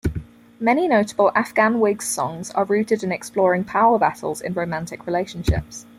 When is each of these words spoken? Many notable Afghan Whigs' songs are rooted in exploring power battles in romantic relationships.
Many 0.59 0.87
notable 0.87 1.31
Afghan 1.35 1.79
Whigs' 1.79 2.07
songs 2.07 2.49
are 2.49 2.63
rooted 2.65 3.03
in 3.03 3.11
exploring 3.11 3.65
power 3.65 3.99
battles 3.99 4.41
in 4.41 4.51
romantic 4.55 5.05
relationships. 5.05 5.85